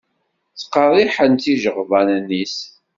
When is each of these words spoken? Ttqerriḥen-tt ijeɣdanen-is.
Ttqerriḥen-tt 0.55 1.51
ijeɣdanen-is. 1.53 2.57